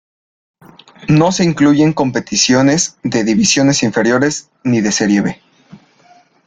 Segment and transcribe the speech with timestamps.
[1.09, 5.39] No se incluyen competiciones de divisiones inferiores ni de Serie "B".